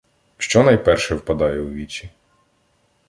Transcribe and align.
Що 0.37 0.63
найперше 0.63 1.15
впадає 1.15 1.61
у 1.61 1.69
вічі? 1.69 2.09